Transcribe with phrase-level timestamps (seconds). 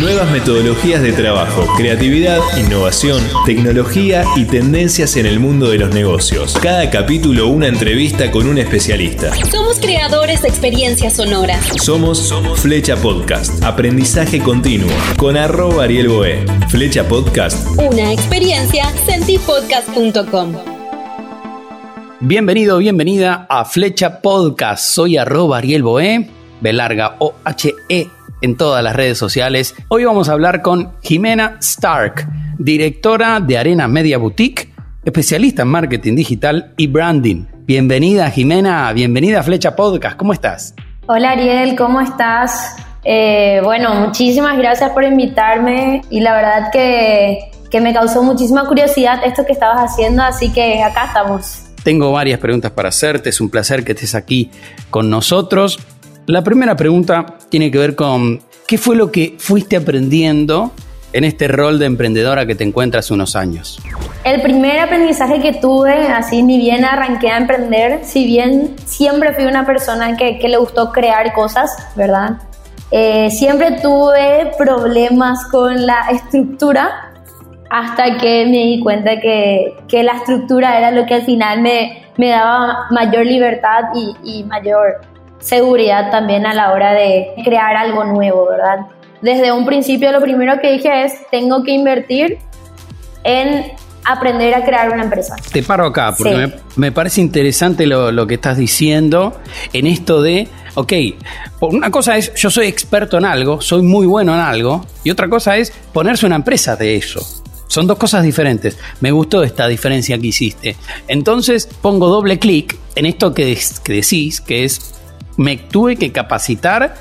[0.00, 6.58] Nuevas metodologías de trabajo, creatividad, innovación, tecnología y tendencias en el mundo de los negocios.
[6.60, 9.34] Cada capítulo una entrevista con un especialista.
[9.50, 11.66] Somos creadores de experiencias sonoras.
[11.82, 16.44] Somos, Flecha Podcast, aprendizaje continuo, con arroba Ariel Boé.
[16.68, 17.66] Flecha Podcast.
[17.78, 20.56] Una experiencia, sentipodcast.com.
[22.20, 24.84] Bienvenido, bienvenida a Flecha Podcast.
[24.84, 26.28] Soy arroba Ariel Boé,
[26.60, 28.08] B larga O H E
[28.46, 29.74] en todas las redes sociales.
[29.88, 32.28] Hoy vamos a hablar con Jimena Stark,
[32.58, 34.72] directora de Arena Media Boutique,
[35.04, 37.46] especialista en marketing digital y branding.
[37.66, 40.74] Bienvenida Jimena, bienvenida a Flecha Podcast, ¿cómo estás?
[41.08, 42.76] Hola Ariel, ¿cómo estás?
[43.02, 49.22] Eh, bueno, muchísimas gracias por invitarme y la verdad que, que me causó muchísima curiosidad
[49.24, 51.62] esto que estabas haciendo, así que acá estamos.
[51.82, 54.50] Tengo varias preguntas para hacerte, es un placer que estés aquí
[54.90, 55.80] con nosotros.
[56.26, 60.72] La primera pregunta tiene que ver con qué fue lo que fuiste aprendiendo
[61.12, 63.80] en este rol de emprendedora que te encuentras unos años.
[64.24, 69.44] El primer aprendizaje que tuve, así ni bien arranqué a emprender, si bien siempre fui
[69.44, 72.38] una persona que, le gustó crear cosas, ¿verdad?
[72.90, 77.12] Eh, siempre tuve problemas con la estructura
[77.70, 82.02] hasta que me di cuenta que, que, la estructura era lo que al final me,
[82.16, 85.02] me daba mayor libertad y, y mayor
[85.38, 88.86] seguridad también a la hora de crear algo nuevo, ¿verdad?
[89.22, 92.38] Desde un principio lo primero que dije es, tengo que invertir
[93.24, 93.72] en
[94.04, 95.34] aprender a crear una empresa.
[95.52, 99.40] Te paro acá, porque me, parece interesante lo, lo, que estás diciendo
[99.72, 100.92] en esto de, ok,
[101.60, 105.28] una cosa es, yo soy experto en algo, soy muy bueno en algo, y otra
[105.28, 107.20] cosa es ponerse una empresa de eso.
[107.68, 108.78] Son dos cosas diferentes.
[109.00, 110.76] Me gustó esta diferencia que hiciste.
[111.08, 114.94] Entonces pongo doble clic en esto que, que decís, que es
[115.36, 116.94] me tuve que capacitar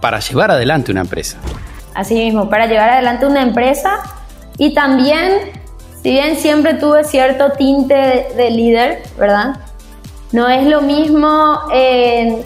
[0.00, 1.38] para llevar adelante una empresa.
[1.94, 3.98] Así mismo, para llevar adelante una empresa
[4.56, 5.52] y también,
[6.02, 9.56] si bien siempre tuve cierto tinte de, líder, ¿verdad?
[10.32, 12.42] No es lo mismo eh,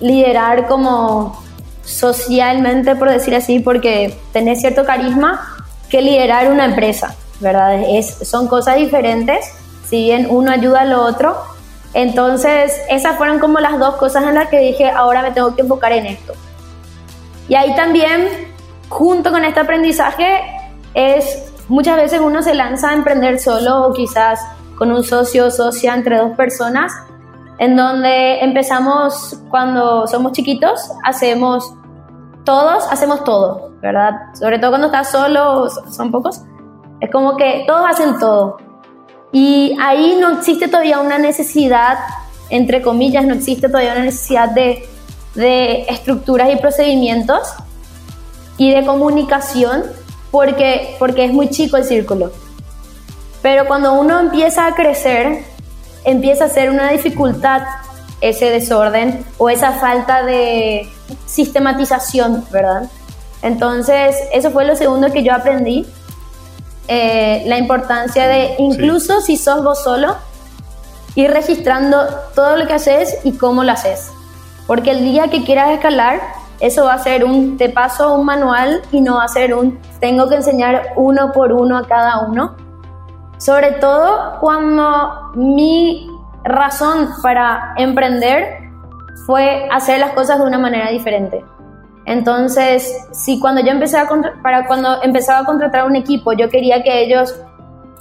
[0.00, 1.42] liderar como
[1.84, 5.50] socialmente, por decir así, porque tenés cierto carisma,
[5.90, 7.82] que liderar una empresa, ¿verdad?
[7.88, 9.44] Es, son cosas diferentes,
[9.88, 11.36] si bien uno ayuda al otro,
[11.94, 15.62] entonces, esas fueron como las dos cosas en las que dije, ahora me tengo que
[15.62, 16.32] enfocar en esto.
[17.48, 18.28] Y ahí también,
[18.88, 20.42] junto con este aprendizaje,
[20.94, 24.40] es muchas veces uno se lanza a emprender solo o quizás
[24.76, 26.92] con un socio o socia entre dos personas,
[27.58, 31.72] en donde empezamos cuando somos chiquitos, hacemos
[32.44, 34.14] todos, hacemos todo, ¿verdad?
[34.34, 36.42] Sobre todo cuando estás solo, son pocos,
[37.00, 38.56] es como que todos hacen todo.
[39.34, 41.98] Y ahí no existe todavía una necesidad,
[42.50, 44.86] entre comillas, no existe todavía una necesidad de,
[45.88, 47.40] estructuras y procedimientos
[48.58, 49.82] y de comunicación
[50.30, 52.30] porque, porque es muy chico el círculo.
[53.42, 55.42] Pero cuando uno empieza a crecer,
[56.04, 57.62] empieza a ser una dificultad
[58.20, 60.88] ese desorden o esa falta de
[61.26, 62.88] sistematización, ¿verdad?
[63.42, 65.84] Entonces, eso fue lo segundo que yo aprendí
[66.88, 70.16] eh, la importancia de, incluso si sos vos solo,
[71.14, 71.98] ir registrando
[72.34, 74.10] todo lo que haces y cómo lo haces.
[74.66, 76.20] Porque el día que quieras escalar,
[76.60, 79.78] eso va a ser un te paso un manual y no va a ser un
[80.00, 82.56] tengo que enseñar uno por uno a cada uno.
[83.38, 86.08] Sobre todo cuando mi
[86.44, 88.64] razón para emprender
[89.26, 91.44] fue hacer las cosas de una manera diferente.
[92.06, 94.08] Entonces, si cuando yo empecé a
[94.42, 97.34] para cuando empezaba a contratar un equipo, yo quería que ellos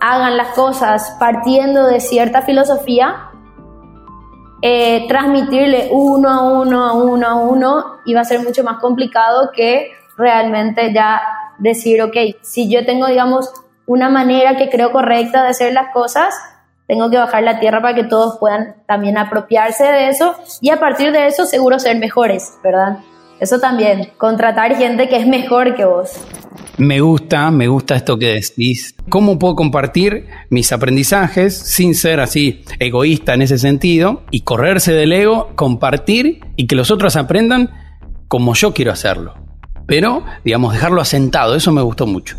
[0.01, 3.29] hagan las cosas partiendo de cierta filosofía,
[4.61, 9.51] eh, transmitirle uno a uno a uno a uno iba a ser mucho más complicado
[9.53, 11.21] que realmente ya
[11.57, 13.51] decir, ok, si yo tengo, digamos,
[13.85, 16.33] una manera que creo correcta de hacer las cosas,
[16.87, 20.79] tengo que bajar la tierra para que todos puedan también apropiarse de eso y a
[20.79, 22.97] partir de eso seguro ser mejores, ¿verdad?
[23.39, 26.11] Eso también, contratar gente que es mejor que vos.
[26.77, 28.95] Me gusta, me gusta esto que decís.
[29.09, 35.13] ¿Cómo puedo compartir mis aprendizajes sin ser así egoísta en ese sentido y correrse del
[35.13, 37.69] ego, compartir y que los otros aprendan
[38.27, 39.35] como yo quiero hacerlo?
[39.85, 42.37] Pero, digamos, dejarlo asentado, eso me gustó mucho.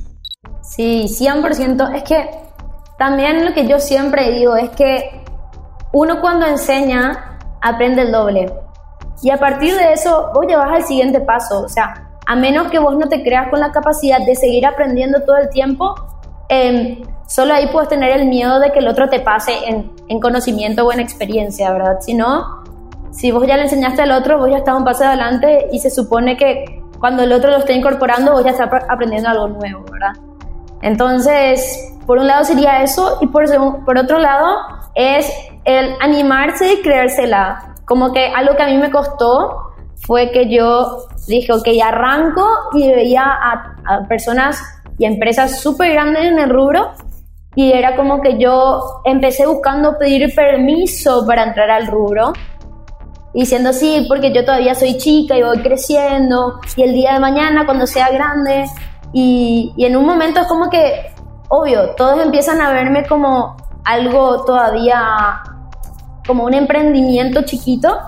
[0.62, 1.94] Sí, 100%.
[1.94, 2.28] Es que
[2.98, 5.22] también lo que yo siempre digo es que
[5.92, 8.52] uno cuando enseña aprende el doble.
[9.22, 11.62] Y a partir de eso, vos llevas al siguiente paso.
[11.62, 15.22] O sea, a menos que vos no te creas con la capacidad de seguir aprendiendo
[15.22, 15.94] todo el tiempo,
[16.48, 20.20] em, solo ahí puedes tener el miedo de que el otro te pase en, en,
[20.20, 21.98] conocimiento o en experiencia, ¿verdad?
[22.00, 22.62] Si no,
[23.10, 25.90] si vos ya le enseñaste al otro, vos ya estás un paso adelante y se
[25.90, 30.12] supone que cuando el otro lo está incorporando, vos ya estás aprendiendo algo nuevo, ¿verdad?
[30.82, 33.44] Entonces, por un lado sería eso y por,
[33.84, 34.56] por otro lado
[34.94, 35.30] es
[35.64, 37.73] el animarse y creérsela.
[37.84, 39.72] Como que algo que a mí me costó
[40.06, 42.44] fue que yo dije, ok, arranco
[42.74, 44.62] y veía a, personas
[44.98, 46.92] y empresas súper grandes en el rubro
[47.56, 52.32] y era como que yo empecé buscando pedir permiso para entrar al rubro
[53.34, 57.66] diciendo sí, porque yo todavía soy chica y voy creciendo, y el día de mañana
[57.66, 58.64] cuando sea grande,
[59.12, 61.12] y, y, en un momento es como que,
[61.48, 65.42] obvio, todos empiezan a verme como algo todavía,
[66.26, 67.98] como un emprendimiento chiquito,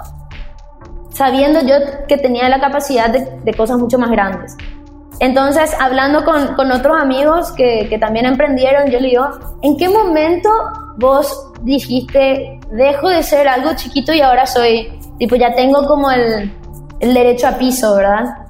[1.11, 1.75] sabiendo yo
[2.09, 4.57] que tenía la capacidad de, cosas mucho más grandes.
[5.19, 9.27] Entonces, hablando con, con otros amigos que, que, también emprendieron, yo le digo,
[9.63, 10.51] ¿en qué momento
[10.99, 16.53] vos dijiste, dejo de ser algo chiquito y ahora soy, tipo, ya tengo como el,
[17.01, 18.47] el derecho a piso, ¿verdad?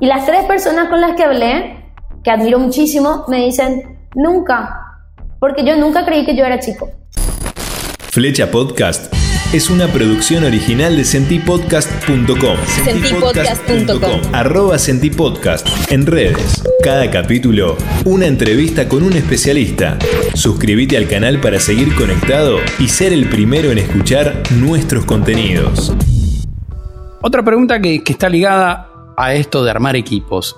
[0.00, 1.84] Y las tres personas con las que hablé,
[2.22, 4.98] que admiro muchísimo, me dicen, nunca,
[5.40, 6.90] porque yo nunca creí que yo era chico.
[8.16, 9.12] Flecha Podcast
[9.52, 12.56] es una producción original de sentipodcast.com.
[12.82, 14.34] Sentipodcast.com.
[14.34, 16.64] Arroba sentipodcast en redes.
[16.82, 17.76] Cada capítulo,
[18.06, 19.98] una entrevista con un especialista.
[20.32, 25.94] Suscríbete al canal para seguir conectado y ser el primero en escuchar nuestros contenidos.
[27.20, 30.56] Otra pregunta que, que está ligada a esto de armar equipos.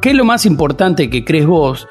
[0.00, 1.88] ¿Qué es lo más importante que crees vos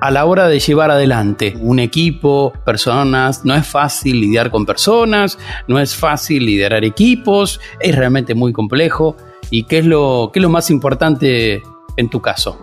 [0.00, 5.38] a la hora de llevar adelante un equipo, personas, no es fácil lidiar con personas,
[5.66, 9.16] no es fácil liderar equipos, es realmente muy complejo.
[9.50, 11.62] ¿Y qué es lo, qué es lo más importante
[11.96, 12.58] en tu caso?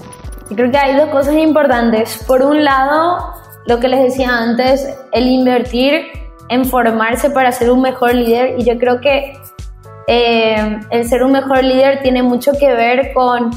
[0.56, 2.24] Creo que hay dos cosas importantes.
[2.28, 3.34] Por un lado,
[3.66, 6.04] lo que les decía antes, el invertir
[6.50, 8.60] en formarse para ser un mejor líder.
[8.60, 9.34] Y yo creo que
[10.08, 13.52] eh, el ser un mejor líder tiene mucho que ver con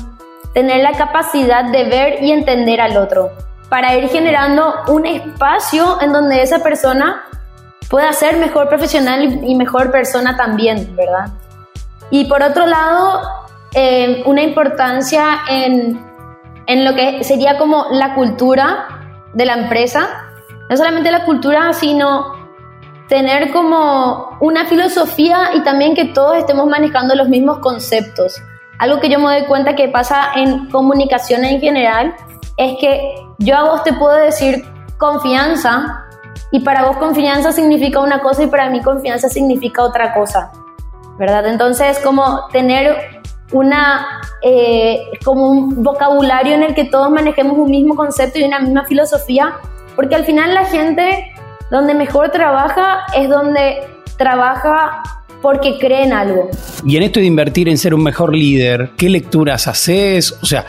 [0.52, 3.32] tener la capacidad de ver y entender al otro
[3.74, 7.24] para ir generando un espacio en donde esa persona
[7.90, 11.32] pueda ser mejor profesional y mejor persona también, ¿verdad?
[12.08, 13.20] Y por otro lado,
[13.74, 16.00] eh, una importancia en,
[16.68, 18.86] en lo que sería como la cultura
[19.32, 20.22] de la empresa,
[20.70, 22.46] no solamente la cultura, sino
[23.08, 28.40] tener como una filosofía y también que todos estemos manejando los mismos conceptos.
[28.78, 32.14] Algo que yo me doy cuenta que pasa en comunicación en general
[32.56, 34.64] es que yo a vos te puedo decir
[34.98, 36.04] confianza
[36.50, 40.52] y para vos confianza significa una cosa y para mí confianza significa otra cosa,
[41.18, 41.46] ¿verdad?
[41.46, 43.22] Entonces, como tener
[43.52, 48.60] una, eh, como un vocabulario en el que todos manejemos un mismo concepto y una
[48.60, 49.54] misma filosofía,
[49.96, 51.32] porque al final la gente
[51.70, 53.86] donde mejor trabaja es donde
[54.16, 55.02] trabaja
[55.42, 56.48] porque creen algo.
[56.86, 60.32] Y en esto de invertir en ser un mejor líder, ¿qué lecturas haces?
[60.42, 60.64] O sea,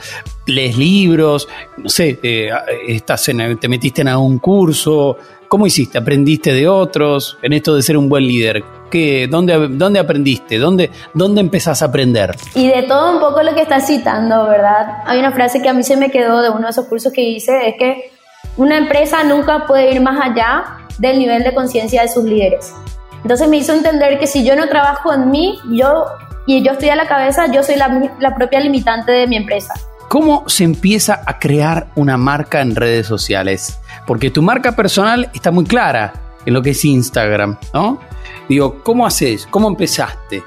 [0.46, 1.48] lees libros,
[1.78, 2.50] no sé, eh,
[2.88, 5.98] estás en, te metiste en algún curso, ¿cómo hiciste?
[5.98, 8.64] ¿Aprendiste de otros en esto de ser un buen líder?
[8.90, 10.58] ¿Qué, dónde, ¿Dónde aprendiste?
[10.58, 12.36] ¿Dónde, ¿Dónde empezás a aprender?
[12.54, 15.00] Y de todo un poco lo que estás citando, ¿verdad?
[15.06, 17.22] Hay una frase que a mí se me quedó de uno de esos cursos que
[17.22, 18.12] hice, es que
[18.58, 22.74] una empresa nunca puede ir más allá del nivel de conciencia de sus líderes.
[23.22, 26.06] Entonces me hizo entender que si yo no trabajo en mí, yo
[26.46, 29.74] y yo estoy a la cabeza, yo soy la, la propia limitante de mi empresa.
[30.08, 33.80] ¿Cómo se empieza a crear una marca en redes sociales?
[34.06, 36.14] Porque tu marca personal está muy clara
[36.46, 38.00] en lo que es Instagram, ¿no?
[38.48, 39.48] Digo, ¿cómo haces?
[39.50, 40.44] ¿Cómo empezaste?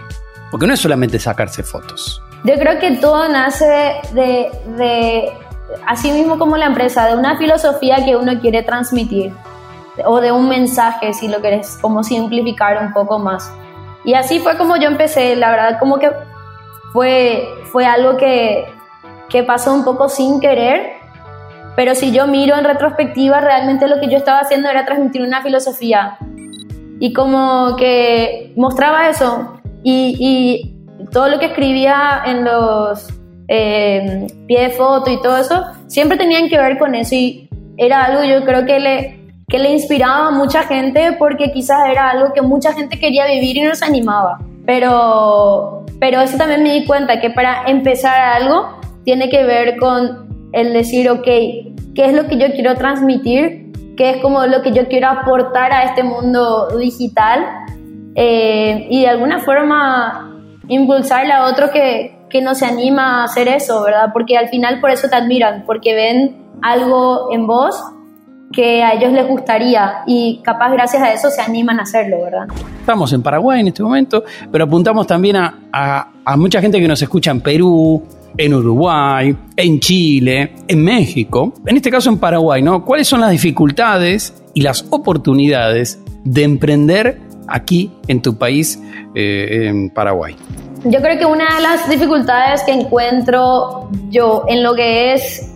[0.50, 2.22] Porque no es solamente sacarse fotos.
[2.44, 5.32] Yo creo que todo nace de, de
[5.86, 9.32] así mismo como la empresa, de una filosofía que uno quiere transmitir
[10.04, 13.52] o de un mensaje, si lo querés como simplificar un poco más.
[14.04, 16.10] Y así fue como yo empecé, la verdad como que
[16.92, 18.72] fue, fue algo que,
[19.28, 20.92] que pasó un poco sin querer,
[21.76, 25.42] pero si yo miro en retrospectiva, realmente lo que yo estaba haciendo era transmitir una
[25.42, 26.18] filosofía
[26.98, 30.74] y como que mostraba eso y,
[31.12, 33.08] todo lo que escribía en los
[33.46, 38.04] eh, pie de foto y todo eso, siempre tenían que ver con eso y era
[38.04, 42.32] algo yo creo que le, que le inspiraba a mucha gente porque quizás era algo
[42.34, 44.38] que mucha gente quería vivir y no se animaba.
[44.66, 48.77] Pero, pero eso también me di cuenta que para empezar algo
[49.08, 53.72] tiene que ver con el decir, ok, ¿qué es lo que yo quiero transmitir?
[53.96, 57.42] ¿Qué es como lo que yo quiero aportar a este mundo digital?
[58.14, 63.48] Eh, y de alguna forma impulsarle a otro que, que no se anima a hacer
[63.48, 64.10] eso, ¿verdad?
[64.12, 67.82] Porque al final por eso te admiran, porque ven algo en vos
[68.52, 72.46] que a ellos les gustaría y capaz gracias a eso se animan a hacerlo, ¿verdad?
[72.80, 77.00] Estamos en Paraguay en este momento, pero apuntamos también a, a, mucha gente que nos
[77.02, 78.02] escucha en Perú,
[78.36, 82.84] en Uruguay, en Chile, en México, en este caso en Paraguay, ¿no?
[82.84, 88.80] ¿Cuáles son las dificultades y las oportunidades de emprender aquí en tu país,
[89.14, 90.36] eh, en Paraguay?
[90.84, 95.52] Yo creo que una de las dificultades que encuentro yo en lo que es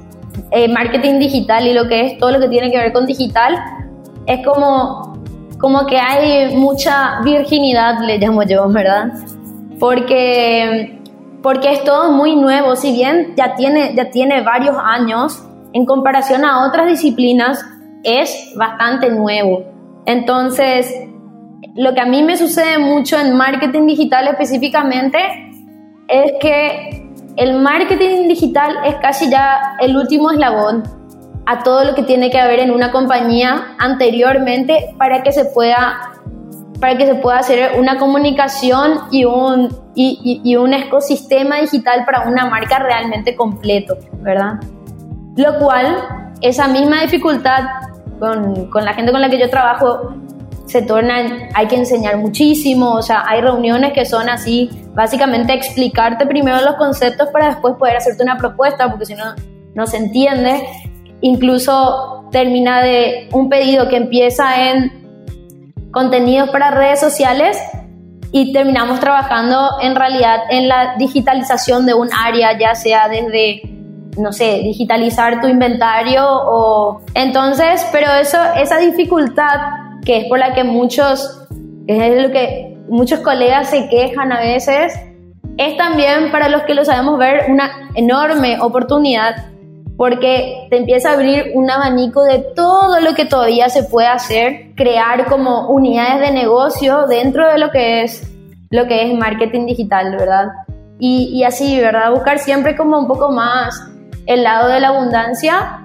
[0.51, 3.55] eh, marketing digital y lo que es todo lo que tiene que ver con digital
[4.27, 5.23] es como,
[5.59, 9.13] como que hay mucha virginidad, le llamo yo, ¿verdad?
[9.79, 11.02] Porque,
[11.43, 16.45] porque es todo muy nuevo, si bien ya tiene, ya tiene varios años, en comparación
[16.45, 17.65] a otras disciplinas,
[18.05, 19.65] es bastante nuevo.
[20.07, 20.93] Entonces,
[21.75, 25.19] lo que a mí me sucede mucho en marketing digital específicamente
[26.09, 27.03] es que
[27.37, 30.83] el marketing digital es casi ya el último eslabón
[31.47, 36.12] a todo lo que tiene que haber en una compañía anteriormente para que se pueda
[36.83, 42.47] para que se pueda hacer una comunicación y un, y, un ecosistema digital para una
[42.47, 44.55] marca realmente completo, ¿verdad?
[45.37, 45.97] Lo cual,
[46.41, 47.61] esa misma dificultad
[48.19, 50.13] con, con la gente con la que yo trabajo
[50.67, 56.27] se torna, hay que enseñar muchísimo, o sea, hay reuniones que son así, básicamente explicarte
[56.27, 59.37] primero los conceptos para después poder hacerte una propuesta, porque si no,
[59.77, 60.67] no se entiende.
[61.21, 65.02] Incluso termina de un pedido que empieza en
[65.93, 67.59] contenidos para redes sociales
[68.33, 73.63] y terminamos trabajando en realidad en la digitalización de un área, ya sea desde
[74.19, 79.59] no sé, digitalizar tu inventario o entonces, pero eso esa dificultad
[80.05, 81.47] que es por la que muchos,
[81.87, 84.93] es lo que muchos colegas se quejan a veces,
[85.57, 89.37] es también para los que lo sabemos ver una enorme oportunidad
[89.97, 94.75] porque te empieza a abrir un abanico de todo lo que todavía se puede hacer,
[94.75, 98.29] crear como unidades de negocio dentro de lo que es
[98.71, 100.47] lo que es marketing digital, ¿verdad?
[100.99, 102.11] Y, y así, ¿verdad?
[102.11, 103.79] Buscar siempre como un poco más
[104.25, 105.83] el lado de la abundancia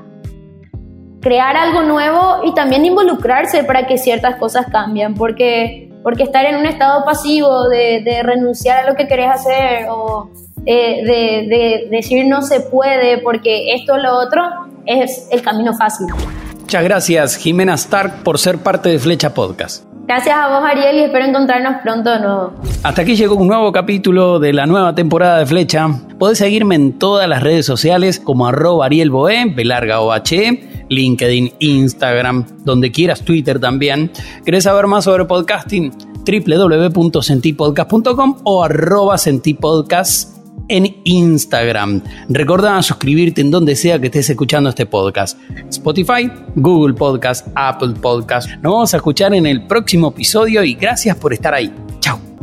[1.21, 6.55] crear algo nuevo y también involucrarse para que ciertas cosas cambien, porque, porque estar en
[6.55, 10.29] un estado pasivo de, renunciar a lo que querés hacer o
[10.73, 14.41] de, de, decir no se puede porque esto o lo otro
[14.85, 16.07] es el camino fácil.
[16.59, 19.87] Muchas gracias Jimena Stark por ser parte de Flecha Podcast.
[20.07, 22.53] Gracias a vos, Ariel, y espero encontrarnos pronto de nuevo.
[22.81, 25.89] Hasta aquí llegó un nuevo capítulo de la nueva temporada de Flecha.
[26.17, 32.45] Podés seguirme en todas las redes sociales como arroba Ariel Boé, Belarga OHE, LinkedIn, Instagram,
[32.63, 34.09] donde quieras, Twitter también.
[34.45, 35.91] ¿Querés saber más sobre podcasting?
[36.25, 40.36] www.sentipodcast.com o arroba sentipodcast
[40.67, 42.01] en Instagram.
[42.29, 45.37] Recordá suscribirte en donde sea que estés escuchando este podcast.
[45.69, 48.49] Spotify, Google Podcast, Apple Podcast.
[48.61, 51.73] Nos vamos a escuchar en el próximo episodio y gracias por estar ahí.
[51.99, 52.36] Chao.